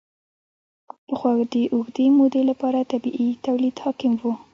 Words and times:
پخوا 1.07 1.31
د 1.53 1.55
اوږدې 1.73 2.05
مودې 2.17 2.41
لپاره 2.51 2.87
طبیعي 2.91 3.29
تولید 3.45 3.75
حاکم 3.83 4.13
و. 4.17 4.23